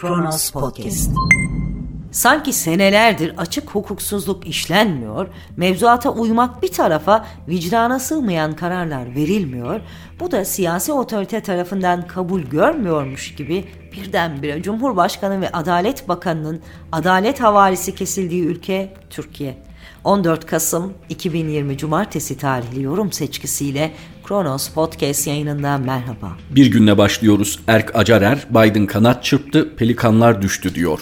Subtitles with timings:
[0.00, 1.10] Kronos Podcast.
[2.12, 9.80] Sanki senelerdir açık hukuksuzluk işlenmiyor, mevzuata uymak bir tarafa vicdana sığmayan kararlar verilmiyor,
[10.20, 16.60] bu da siyasi otorite tarafından kabul görmüyormuş gibi birdenbire Cumhurbaşkanı ve Adalet Bakanı'nın
[16.92, 19.70] adalet havalisi kesildiği ülke Türkiye.
[20.04, 23.92] 14 Kasım 2020 Cumartesi tarihli yorum seçkisiyle
[24.30, 26.36] Kronos Podcast yayınından merhaba.
[26.50, 27.60] Bir günle başlıyoruz.
[27.66, 31.00] Erk Acarer, Biden kanat çırptı, pelikanlar düştü diyor.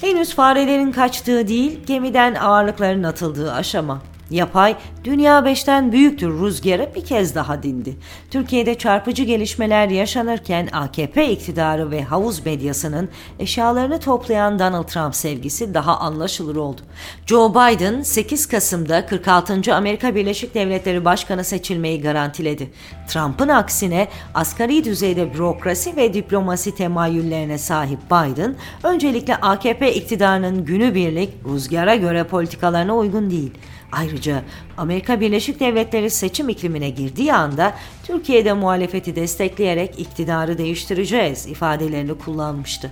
[0.00, 4.02] Henüz farelerin kaçtığı değil, gemiden ağırlıkların atıldığı aşama.
[4.30, 4.76] Yapay,
[5.06, 7.96] Dünya 5'ten büyüktür rüzgarı bir kez daha dindi.
[8.30, 15.98] Türkiye'de çarpıcı gelişmeler yaşanırken AKP iktidarı ve havuz medyasının eşyalarını toplayan Donald Trump sevgisi daha
[15.98, 16.80] anlaşılır oldu.
[17.26, 19.74] Joe Biden 8 Kasım'da 46.
[19.74, 22.70] Amerika Birleşik Devletleri Başkanı seçilmeyi garantiledi.
[23.08, 31.94] Trump'ın aksine asgari düzeyde bürokrasi ve diplomasi temayüllerine sahip Biden, öncelikle AKP iktidarının günübirlik rüzgara
[31.94, 33.52] göre politikalarına uygun değil.
[33.92, 34.42] Ayrıca
[34.76, 37.74] Amerika Birleşik Devletleri seçim iklimine girdiği anda
[38.04, 42.90] Türkiye'de muhalefeti destekleyerek iktidarı değiştireceğiz ifadelerini kullanmıştı.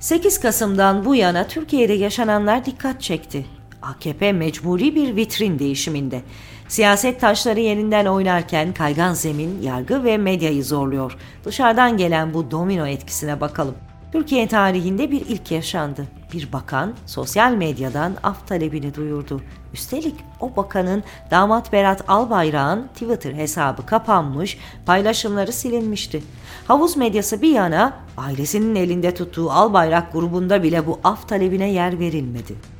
[0.00, 3.46] 8 Kasım'dan bu yana Türkiye'de yaşananlar dikkat çekti.
[3.82, 6.22] AKP mecburi bir vitrin değişiminde.
[6.68, 11.16] Siyaset taşları yerinden oynarken kaygan zemin, yargı ve medyayı zorluyor.
[11.44, 13.74] Dışarıdan gelen bu domino etkisine bakalım.
[14.12, 16.17] Türkiye tarihinde bir ilk yaşandı.
[16.32, 19.40] Bir bakan sosyal medyadan af talebini duyurdu.
[19.74, 26.22] Üstelik o bakanın damat Berat Albayrak'ın Twitter hesabı kapanmış, paylaşımları silinmişti.
[26.66, 32.77] Havuz medyası bir yana ailesinin elinde tuttuğu Albayrak grubunda bile bu af talebine yer verilmedi.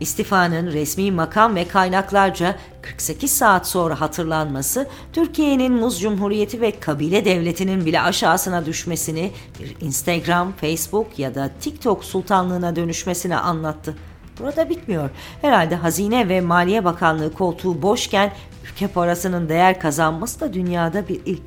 [0.00, 7.86] İstifanın resmi makam ve kaynaklarca 48 saat sonra hatırlanması Türkiye'nin Muz Cumhuriyeti ve kabile devletinin
[7.86, 13.96] bile aşağısına düşmesini, bir Instagram, Facebook ya da TikTok sultanlığına dönüşmesini anlattı.
[14.40, 15.10] Burada bitmiyor.
[15.42, 18.32] Herhalde Hazine ve Maliye Bakanlığı koltuğu boşken
[18.64, 21.42] ülke parasının değer kazanması da dünyada bir ilk.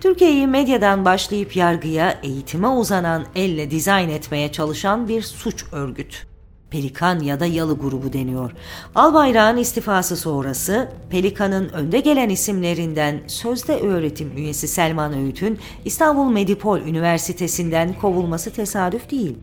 [0.00, 6.35] Türkiye'yi medyadan başlayıp yargıya, eğitime uzanan elle dizayn etmeye çalışan bir suç örgütü.
[6.70, 8.52] Pelikan ya da Yalı grubu deniyor.
[8.94, 17.92] Albayrak'ın istifası sonrası Pelikan'ın önde gelen isimlerinden sözde öğretim üyesi Selman Öğüt'ün İstanbul Medipol Üniversitesi'nden
[17.92, 19.38] kovulması tesadüf değil.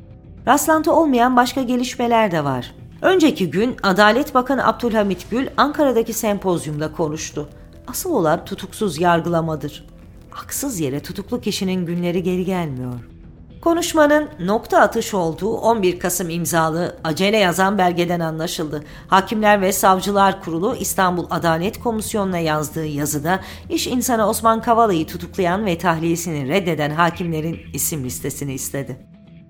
[0.48, 2.76] Rastlantı olmayan başka gelişmeler de var.
[3.02, 7.50] Önceki gün Adalet Bakanı Abdülhamit Gül Ankara'daki sempozyumda konuştu.
[7.88, 9.86] Asıl olan tutuksuz yargılamadır.
[10.30, 13.13] Haksız yere tutuklu kişinin günleri geri gelmiyor.
[13.64, 18.84] Konuşmanın nokta atış olduğu 11 Kasım imzalı acele yazan belgeden anlaşıldı.
[19.08, 25.78] Hakimler ve Savcılar Kurulu İstanbul Adalet Komisyonu'na yazdığı yazıda iş insanı Osman Kavala'yı tutuklayan ve
[25.78, 28.98] tahliyesini reddeden hakimlerin isim listesini istedi.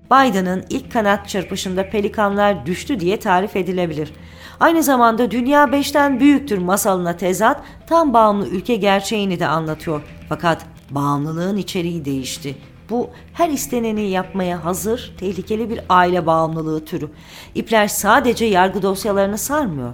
[0.05, 4.13] Biden'ın ilk kanat çırpışında pelikanlar düştü diye tarif edilebilir.
[4.59, 10.01] Aynı zamanda dünya beşten büyüktür masalına tezat tam bağımlı ülke gerçeğini de anlatıyor.
[10.29, 12.55] Fakat bağımlılığın içeriği değişti
[12.93, 17.09] bu her isteneni yapmaya hazır, tehlikeli bir aile bağımlılığı türü.
[17.55, 19.93] İpler sadece yargı dosyalarını sarmıyor.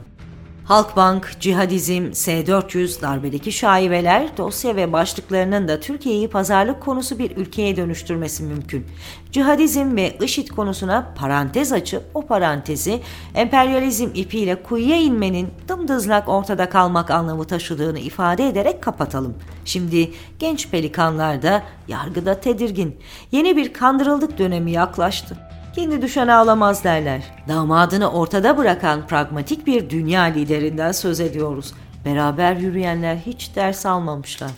[0.70, 8.44] Halkbank, cihadizm, S-400, darbedeki şaibeler, dosya ve başlıklarının da Türkiye'yi pazarlık konusu bir ülkeye dönüştürmesi
[8.44, 8.86] mümkün.
[9.32, 13.02] Cihadizm ve IŞİD konusuna parantez açıp o parantezi
[13.36, 19.36] emperyalizm ipiyle kuyuya inmenin dımdızlak ortada kalmak anlamı taşıdığını ifade ederek kapatalım.
[19.66, 23.00] Şimdi genç pelikanlar da yargıda tedirgin.
[23.32, 25.49] Yeni bir kandırıldık dönemi yaklaştı.
[25.80, 27.22] Kendi düşen ağlamaz derler.
[27.48, 31.74] Damadını ortada bırakan pragmatik bir dünya liderinden söz ediyoruz.
[32.06, 34.50] Beraber yürüyenler hiç ders almamışlar.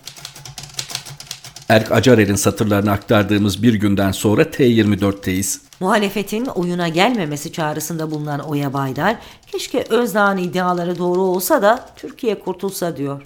[1.70, 5.60] Erk Acarer'in satırlarını aktardığımız bir günden sonra T24'teyiz.
[5.80, 9.16] Muhalefetin oyuna gelmemesi çağrısında bulunan Oya Baydar,
[9.48, 13.22] keşke Özdağ'ın iddiaları doğru olsa da Türkiye kurtulsa diyor.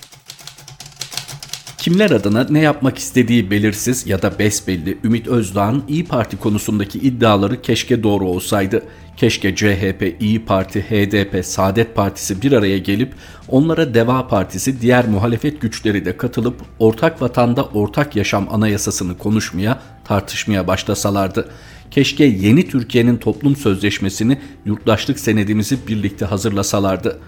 [1.85, 7.61] Kimler adına ne yapmak istediği belirsiz ya da besbelli Ümit Özdağ'ın İyi Parti konusundaki iddiaları
[7.61, 8.83] keşke doğru olsaydı.
[9.17, 13.13] Keşke CHP, İyi Parti, HDP, Saadet Partisi bir araya gelip
[13.47, 20.67] onlara Deva Partisi diğer muhalefet güçleri de katılıp ortak vatanda ortak yaşam anayasasını konuşmaya, tartışmaya
[20.67, 21.49] başlasalardı.
[21.91, 27.19] Keşke yeni Türkiye'nin toplum sözleşmesini, yurttaşlık senedimizi birlikte hazırlasalardı.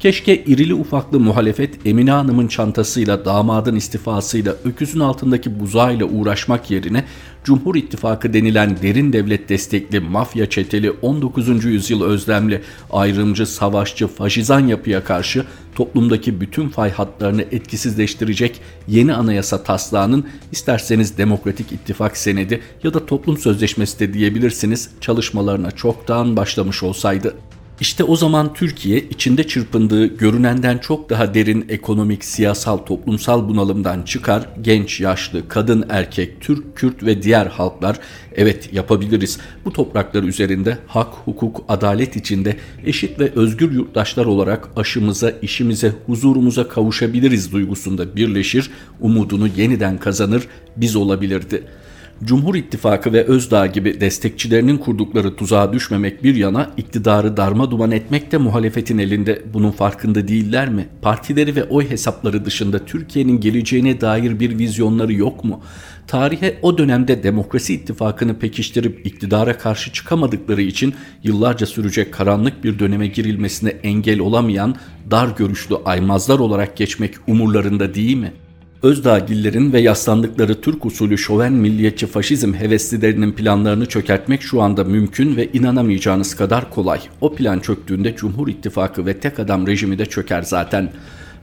[0.00, 7.04] Keşke irili ufaklı muhalefet Emine Hanım'ın çantasıyla damadın istifasıyla öküzün altındaki buzağıyla uğraşmak yerine
[7.46, 11.64] Cumhur İttifakı denilen derin devlet destekli mafya çeteli 19.
[11.64, 15.44] yüzyıl özlemli ayrımcı, savaşçı, faşizan yapıya karşı
[15.74, 23.38] toplumdaki bütün fay hatlarını etkisizleştirecek yeni anayasa taslağının isterseniz Demokratik İttifak Senedi ya da Toplum
[23.38, 27.34] Sözleşmesi de diyebilirsiniz çalışmalarına çoktan başlamış olsaydı.
[27.80, 34.48] İşte o zaman Türkiye içinde çırpındığı görünenden çok daha derin ekonomik, siyasal, toplumsal bunalımdan çıkar.
[34.60, 37.98] Genç, yaşlı, kadın, erkek, Türk, Kürt ve diğer halklar
[38.36, 39.38] evet yapabiliriz.
[39.64, 42.56] Bu topraklar üzerinde hak, hukuk, adalet içinde
[42.86, 48.70] eşit ve özgür yurttaşlar olarak aşımıza, işimize, huzurumuza kavuşabiliriz duygusunda birleşir,
[49.00, 51.85] umudunu yeniden kazanır, biz olabilirdi.''
[52.24, 58.32] Cumhur İttifakı ve Özdağ gibi destekçilerinin kurdukları tuzağa düşmemek bir yana iktidarı darma duman etmek
[58.32, 59.42] de muhalefetin elinde.
[59.54, 60.88] Bunun farkında değiller mi?
[61.02, 65.60] Partileri ve oy hesapları dışında Türkiye'nin geleceğine dair bir vizyonları yok mu?
[66.06, 73.06] Tarihe o dönemde demokrasi ittifakını pekiştirip iktidara karşı çıkamadıkları için yıllarca sürecek karanlık bir döneme
[73.06, 74.74] girilmesine engel olamayan
[75.10, 78.45] dar görüşlü aymazlar olarak geçmek umurlarında değil mi?''
[78.86, 85.48] Özdağgillerin ve yaslandıkları Türk usulü şoven milliyetçi faşizm heveslilerinin planlarını çökertmek şu anda mümkün ve
[85.52, 87.00] inanamayacağınız kadar kolay.
[87.20, 90.92] O plan çöktüğünde Cumhur İttifakı ve tek adam rejimi de çöker zaten.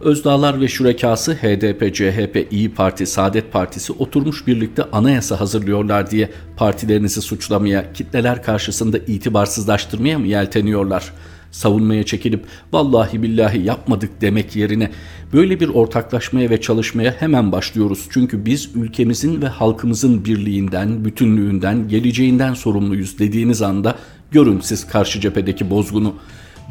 [0.01, 7.21] Özdağlar ve şurekası HDP, CHP, İyi Parti, Saadet Partisi oturmuş birlikte anayasa hazırlıyorlar diye partilerinizi
[7.21, 14.91] suçlamaya, kitleler karşısında itibarsızlaştırmaya mı yelteniyorlar?'' Savunmaya çekilip vallahi billahi yapmadık demek yerine
[15.33, 18.07] böyle bir ortaklaşmaya ve çalışmaya hemen başlıyoruz.
[18.09, 23.95] Çünkü biz ülkemizin ve halkımızın birliğinden, bütünlüğünden, geleceğinden sorumluyuz dediğiniz anda
[24.31, 26.15] görün siz karşı cephedeki bozgunu.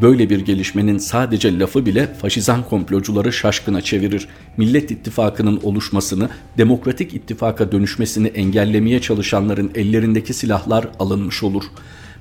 [0.03, 4.29] Böyle bir gelişmenin sadece lafı bile faşizan komplocuları şaşkına çevirir.
[4.57, 11.71] Millet İttifakı'nın oluşmasını, demokratik ittifaka dönüşmesini engellemeye çalışanların ellerindeki silahlar alınmış olur.''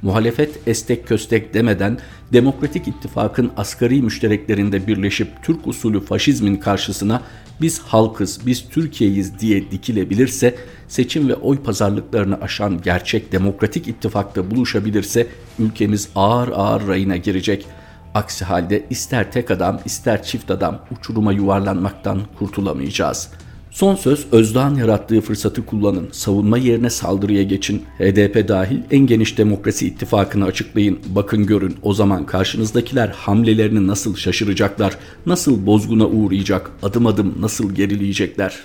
[0.01, 1.97] Muhalefet estek köstek demeden
[2.33, 7.21] Demokratik İttifak'ın asgari müştereklerinde birleşip Türk usulü faşizmin karşısına
[7.61, 10.55] biz halkız, biz Türkiye'yiz diye dikilebilirse,
[10.87, 15.27] seçim ve oy pazarlıklarını aşan gerçek demokratik ittifakta buluşabilirse
[15.59, 17.65] ülkemiz ağır ağır rayına girecek.
[18.13, 25.21] Aksi halde ister tek adam ister çift adam uçuruma yuvarlanmaktan kurtulamayacağız.'' Son söz Özdağ'ın yarattığı
[25.21, 31.75] fırsatı kullanın, savunma yerine saldırıya geçin, HDP dahil en geniş demokrasi ittifakını açıklayın, bakın görün
[31.81, 38.59] o zaman karşınızdakiler hamlelerini nasıl şaşıracaklar, nasıl bozguna uğrayacak, adım adım nasıl gerileyecekler.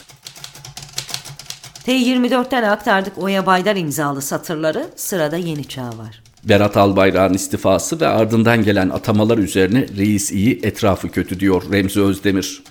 [1.87, 6.23] T24'ten aktardık Oya Baydar imzalı satırları, sırada Yeni Çağ var.
[6.45, 12.63] Berat Albayrak'ın istifası ve ardından gelen atamalar üzerine reis iyi etrafı kötü diyor Remzi Özdemir.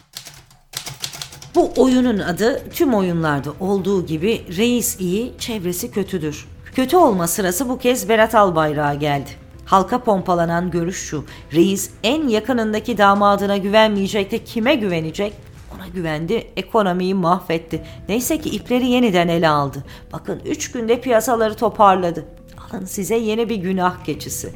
[1.56, 6.48] Bu oyunun adı tüm oyunlarda olduğu gibi reis iyi, çevresi kötüdür.
[6.76, 9.30] Kötü olma sırası bu kez Berat Albayrak'a geldi.
[9.66, 11.26] Halka pompalanan görüş şu.
[11.54, 15.34] Reis en yakınındaki damadına güvenmeyecek de kime güvenecek?
[15.76, 17.84] Ona güvendi, ekonomiyi mahvetti.
[18.10, 19.84] Neyse ki ipleri yeniden ele aldı.
[20.14, 22.26] Bakın 3 günde piyasaları toparladı.
[22.72, 24.54] Alın size yeni bir günah keçisi.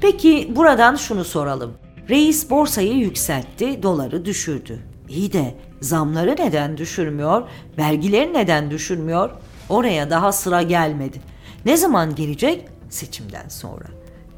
[0.00, 1.72] Peki buradan şunu soralım.
[2.08, 4.89] Reis borsayı yükseltti, doları düşürdü.
[5.10, 7.42] İyi de zamları neden düşürmüyor,
[7.78, 9.30] vergileri neden düşürmüyor?
[9.68, 11.20] Oraya daha sıra gelmedi.
[11.66, 12.68] Ne zaman gelecek?
[12.90, 13.84] Seçimden sonra.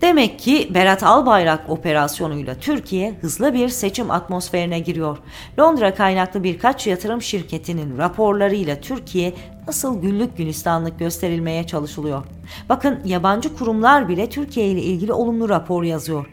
[0.01, 5.19] Demek ki Berat Albayrak operasyonuyla Türkiye hızlı bir seçim atmosferine giriyor.
[5.59, 9.35] Londra kaynaklı birkaç yatırım şirketinin raporlarıyla Türkiye
[9.67, 12.25] nasıl güllük gülistanlık gösterilmeye çalışılıyor.
[12.69, 16.27] Bakın yabancı kurumlar bile Türkiye ile ilgili olumlu rapor yazıyor.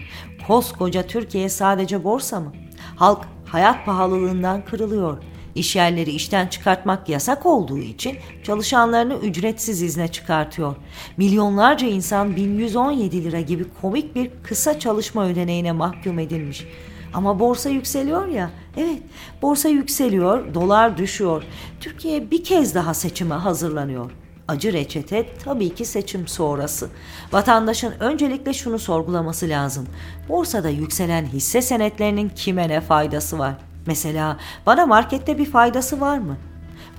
[0.47, 2.53] Koskoca Türkiye sadece borsa mı?
[2.95, 3.19] Halk
[3.51, 5.17] hayat pahalılığından kırılıyor.
[5.55, 10.75] İş yerleri işten çıkartmak yasak olduğu için çalışanlarını ücretsiz izne çıkartıyor.
[11.17, 16.65] Milyonlarca insan 1117 lira gibi komik bir kısa çalışma ödeneğine mahkum edilmiş.
[17.13, 18.51] Ama borsa yükseliyor ya.
[18.77, 19.01] Evet,
[19.41, 21.43] borsa yükseliyor, dolar düşüyor.
[21.79, 24.11] Türkiye bir kez daha seçime hazırlanıyor.
[24.49, 26.89] Acı reçete tabii ki seçim sonrası.
[27.31, 29.87] Vatandaşın öncelikle şunu sorgulaması lazım.
[30.29, 33.53] Borsada yükselen hisse senetlerinin kime ne faydası var?
[33.85, 36.37] Mesela bana markette bir faydası var mı?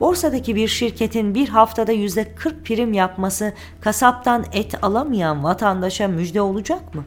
[0.01, 6.95] Borsadaki bir şirketin bir haftada yüzde 40 prim yapması kasaptan et alamayan vatandaşa müjde olacak
[6.95, 7.05] mı?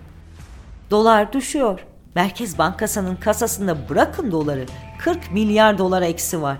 [0.91, 1.85] Dolar düşüyor.
[2.15, 4.65] Merkez Bankası'nın kasasında bırakın doları
[4.99, 6.57] 40 milyar dolar eksi var.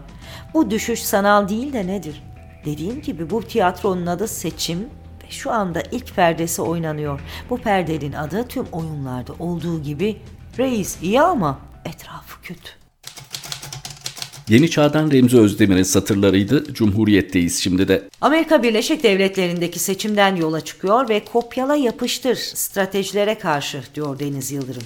[0.54, 2.24] Bu düşüş sanal değil de nedir?
[2.65, 4.79] Dediğim gibi bu tiyatronun adı seçim
[5.24, 7.20] ve şu anda ilk perdesi oynanıyor.
[7.50, 10.17] Bu perdenin adı tüm oyunlarda olduğu gibi
[10.58, 12.70] reis iyi ama etrafı kötü.
[14.50, 16.74] Yeni Çağ'dan Remzi Özdemir'in satırlarıydı.
[16.74, 18.10] Cumhuriyetteyiz şimdi de.
[18.22, 24.84] Amerika Birleşik Devletleri'ndeki seçimden yola çıkıyor ve kopyala yapıştır stratejilere karşı diyor Deniz Yıldırım.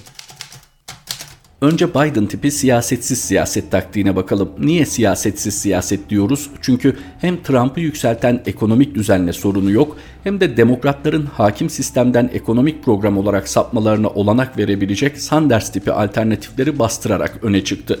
[1.60, 4.50] Önce Biden tipi siyasetsiz siyaset taktiğine bakalım.
[4.58, 6.50] Niye siyasetsiz siyaset diyoruz?
[6.60, 13.18] Çünkü hem Trump'ı yükselten ekonomik düzenle sorunu yok hem de demokratların hakim sistemden ekonomik program
[13.18, 18.00] olarak sapmalarına olanak verebilecek Sanders tipi alternatifleri bastırarak öne çıktı.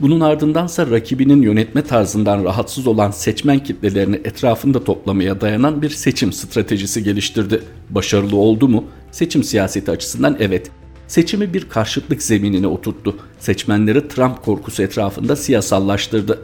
[0.00, 7.02] Bunun ardındansa rakibinin yönetme tarzından rahatsız olan seçmen kitlelerini etrafında toplamaya dayanan bir seçim stratejisi
[7.02, 7.62] geliştirdi.
[7.90, 8.84] Başarılı oldu mu?
[9.10, 10.70] Seçim siyaseti açısından evet.
[11.08, 13.16] Seçimi bir karşıtlık zeminine oturttu.
[13.38, 16.38] Seçmenleri Trump korkusu etrafında siyasallaştırdı.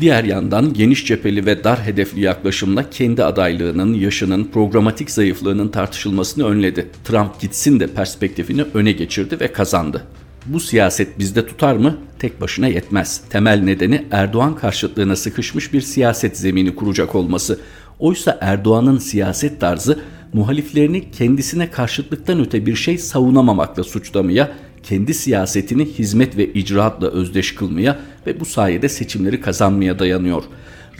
[0.00, 6.88] Diğer yandan geniş cepheli ve dar hedefli yaklaşımla kendi adaylığının, yaşının, programatik zayıflığının tartışılmasını önledi.
[7.04, 10.04] Trump gitsin de perspektifini öne geçirdi ve kazandı.
[10.46, 11.96] Bu siyaset bizde tutar mı?
[12.18, 13.20] Tek başına yetmez.
[13.30, 17.60] Temel nedeni Erdoğan karşıtlığına sıkışmış bir siyaset zemini kuracak olması.
[17.98, 20.00] Oysa Erdoğan'ın siyaset tarzı
[20.32, 27.98] muhaliflerini kendisine karşıtlıktan öte bir şey savunamamakla suçlamaya, kendi siyasetini hizmet ve icraatla özdeş kılmaya
[28.26, 30.42] ve bu sayede seçimleri kazanmaya dayanıyor.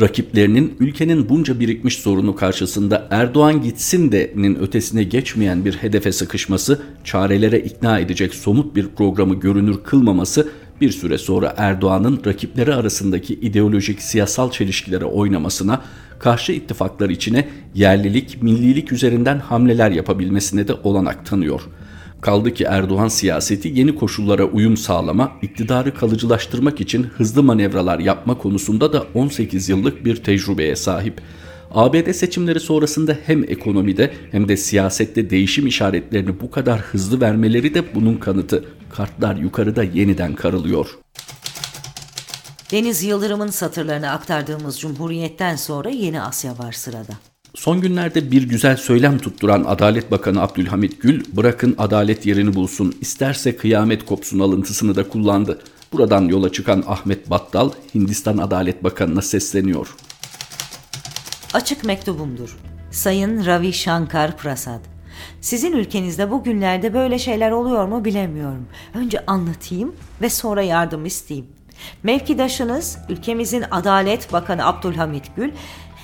[0.00, 7.60] Rakiplerinin ülkenin bunca birikmiş sorunu karşısında Erdoğan gitsin de'nin ötesine geçmeyen bir hedefe sıkışması, çarelere
[7.60, 10.48] ikna edecek somut bir programı görünür kılmaması
[10.80, 15.82] bir süre sonra Erdoğan'ın rakipleri arasındaki ideolojik siyasal çelişkilere oynamasına,
[16.18, 21.60] karşı ittifaklar içine yerlilik, millilik üzerinden hamleler yapabilmesine de olanak tanıyor.
[22.20, 28.92] Kaldı ki Erdoğan siyaseti yeni koşullara uyum sağlama, iktidarı kalıcılaştırmak için hızlı manevralar yapma konusunda
[28.92, 31.20] da 18 yıllık bir tecrübeye sahip.
[31.74, 37.94] ABD seçimleri sonrasında hem ekonomide hem de siyasette değişim işaretlerini bu kadar hızlı vermeleri de
[37.94, 38.64] bunun kanıtı.
[38.90, 40.98] Kartlar yukarıda yeniden karılıyor.
[42.72, 47.12] Deniz Yıldırım'ın satırlarını aktardığımız Cumhuriyet'ten sonra Yeni Asya var sırada.
[47.54, 53.56] Son günlerde bir güzel söylem tutturan Adalet Bakanı Abdülhamit Gül, bırakın adalet yerini bulsun, isterse
[53.56, 55.58] kıyamet kopsun alıntısını da kullandı.
[55.92, 59.88] Buradan yola çıkan Ahmet Battal, Hindistan Adalet Bakanı'na sesleniyor.
[61.54, 62.56] Açık mektubumdur.
[62.90, 64.80] Sayın Ravi Shankar Prasad.
[65.40, 68.68] Sizin ülkenizde bugünlerde böyle şeyler oluyor mu bilemiyorum.
[68.94, 71.48] Önce anlatayım ve sonra yardım isteyeyim.
[72.02, 75.50] Mevkidaşınız ülkemizin Adalet Bakanı Abdülhamit Gül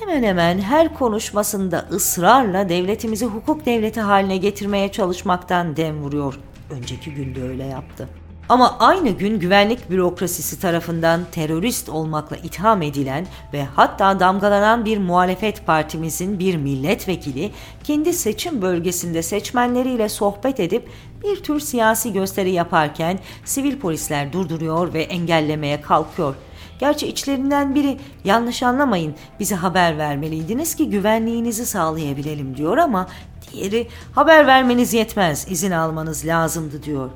[0.01, 6.41] hemen hemen her konuşmasında ısrarla devletimizi hukuk devleti haline getirmeye çalışmaktan dem vuruyor.
[6.71, 8.09] Önceki günde öyle yaptı.
[8.49, 15.67] Ama aynı gün güvenlik bürokrasisi tarafından terörist olmakla itham edilen ve hatta damgalanan bir muhalefet
[15.67, 17.51] partimizin bir milletvekili
[17.85, 20.89] kendi seçim bölgesinde seçmenleriyle sohbet edip
[21.23, 26.35] bir tür siyasi gösteri yaparken sivil polisler durduruyor ve engellemeye kalkıyor.
[26.79, 33.09] Gerçi içlerinden biri yanlış anlamayın bize haber vermeliydiniz ki güvenliğinizi sağlayabilelim diyor ama
[33.53, 37.11] diğeri haber vermeniz yetmez izin almanız lazımdı diyor.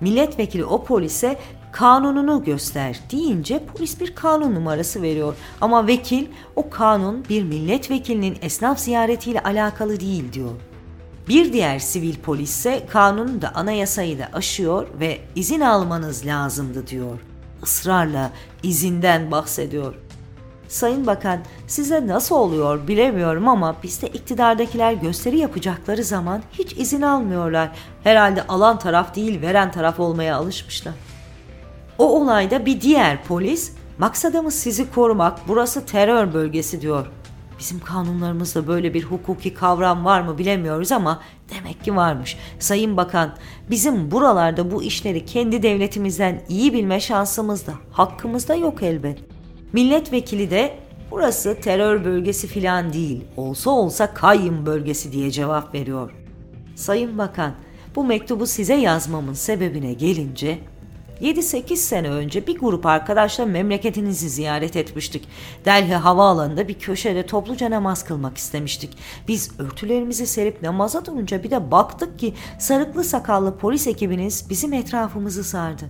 [0.00, 1.38] Milletvekili o polise
[1.72, 5.34] kanununu göster deyince polis bir kanun numarası veriyor.
[5.60, 6.26] Ama vekil
[6.56, 10.52] o kanun bir milletvekilinin esnaf ziyaretiyle alakalı değil diyor.
[11.28, 17.18] Bir diğer sivil polis ise kanunu da anayasayı da aşıyor ve izin almanız lazımdı diyor.
[17.62, 19.94] Israrla izinden bahsediyor.
[20.68, 27.70] Sayın Bakan, size nasıl oluyor bilemiyorum ama bizde iktidardakiler gösteri yapacakları zaman hiç izin almıyorlar.
[28.04, 30.94] Herhalde alan taraf değil veren taraf olmaya alışmışlar.
[31.98, 37.06] O olayda bir diğer polis, maksadımız sizi korumak, burası terör bölgesi diyor.
[37.58, 41.22] Bizim kanunlarımızda böyle bir hukuki kavram var mı bilemiyoruz ama
[41.54, 42.36] demek ki varmış.
[42.58, 43.36] Sayın Bakan,
[43.70, 49.35] bizim buralarda bu işleri kendi devletimizden iyi bilme şansımız da, hakkımız da yok elbet.
[49.72, 50.78] Milletvekili de
[51.10, 56.10] burası terör bölgesi filan değil, olsa olsa kayyum bölgesi diye cevap veriyor.
[56.74, 57.54] Sayın Bakan,
[57.96, 60.58] bu mektubu size yazmamın sebebine gelince
[61.20, 65.28] 7-8 sene önce bir grup arkadaşla memleketinizi ziyaret etmiştik.
[65.64, 68.98] Delhi havaalanında bir köşede topluca namaz kılmak istemiştik.
[69.28, 75.44] Biz örtülerimizi serip namaza durunca bir de baktık ki sarıklı sakallı polis ekibiniz bizim etrafımızı
[75.44, 75.84] sardı.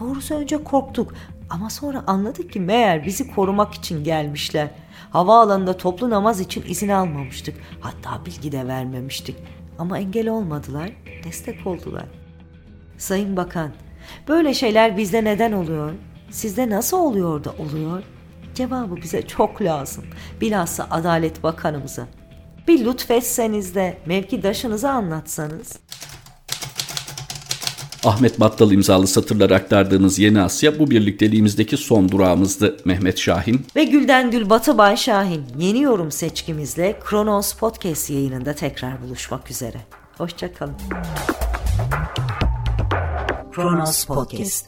[0.00, 1.14] Doğrusu önce korktuk
[1.50, 4.70] ama sonra anladık ki meğer bizi korumak için gelmişler.
[5.10, 7.56] Havaalanında toplu namaz için izin almamıştık.
[7.80, 9.36] Hatta bilgi de vermemiştik.
[9.78, 10.90] Ama engel olmadılar,
[11.24, 12.04] destek oldular.
[12.98, 13.70] Sayın Bakan,
[14.28, 15.92] böyle şeyler bizde neden oluyor?
[16.30, 18.02] Sizde nasıl oluyor da oluyor?
[18.54, 20.04] Cevabı bize çok lazım.
[20.40, 22.06] Bilhassa Adalet Bakanımıza.
[22.68, 25.78] Bir lütfetseniz de mevkidaşınıza anlatsanız.
[28.04, 33.66] Ahmet Battal imzalı satırlar aktardığınız Yeni Asya bu birlikteliğimizdeki son durağımızdı Mehmet Şahin.
[33.76, 39.80] Ve Gülden Gül Batıbay Şahin yeni yorum seçkimizle Kronos Podcast yayınında tekrar buluşmak üzere.
[40.18, 40.74] Hoşçakalın.
[43.52, 44.66] Kronos Podcast